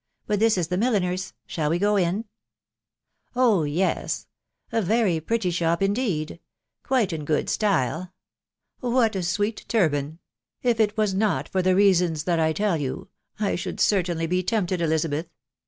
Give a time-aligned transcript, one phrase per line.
[0.25, 2.25] •But this is the milliner's...• Shall we go in?""
[3.35, 4.25] Oh yes!....
[4.71, 6.39] A very pretty shop indeed;
[6.81, 8.11] quite in good style.
[8.79, 10.17] What a sweet turban!....
[10.63, 13.09] If it was not for the reasons that I tell you,
[13.39, 15.27] I should certainly be tempted, Eli zabeth.